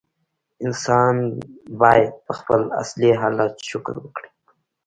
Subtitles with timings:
[0.65, 1.15] انسان
[1.81, 4.29] باید په خپل اصلي حالت شکر وکړي.